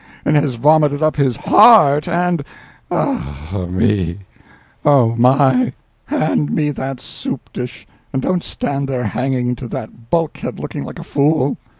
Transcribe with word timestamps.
and 0.25 0.35
has 0.35 0.55
vomited 0.55 1.03
up 1.03 1.15
his 1.15 1.35
heart 1.37 2.07
and—ah, 2.07 3.67
me—oh 3.69 5.13
my! 5.15 5.71
hand 6.07 6.51
me 6.51 6.71
that 6.71 6.99
soup 6.99 7.53
dish, 7.53 7.85
and 8.11 8.19
don't 8.23 8.43
stand 8.43 8.87
there 8.89 9.03
hanging 9.05 9.55
to 9.55 9.67
that 9.67 10.09
bulkhead 10.09 10.57
looking 10.59 10.83
like 10.83 10.97
a 10.97 11.03
fool!" 11.03 11.55